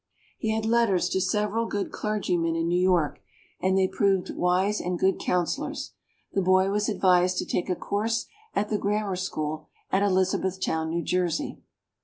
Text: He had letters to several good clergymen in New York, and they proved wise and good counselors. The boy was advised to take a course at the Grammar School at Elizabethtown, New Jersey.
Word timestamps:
He 0.39 0.49
had 0.51 0.65
letters 0.65 1.07
to 1.09 1.21
several 1.21 1.67
good 1.67 1.91
clergymen 1.91 2.55
in 2.55 2.67
New 2.67 2.81
York, 2.81 3.19
and 3.61 3.77
they 3.77 3.87
proved 3.87 4.35
wise 4.35 4.81
and 4.81 4.97
good 4.97 5.19
counselors. 5.19 5.93
The 6.33 6.41
boy 6.41 6.71
was 6.71 6.89
advised 6.89 7.37
to 7.37 7.45
take 7.45 7.69
a 7.69 7.75
course 7.75 8.25
at 8.55 8.69
the 8.69 8.79
Grammar 8.79 9.15
School 9.15 9.67
at 9.91 10.01
Elizabethtown, 10.01 10.89
New 10.89 11.03
Jersey. 11.03 11.59